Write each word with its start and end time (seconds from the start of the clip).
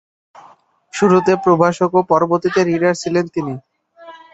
শুরুতে 0.93 1.31
প্রভাষক 1.43 1.89
ও 1.95 2.09
পরবর্তীতে 2.11 2.59
রিডার 2.63 2.93
ছিলেন 3.01 3.25
তিনি। 3.35 3.53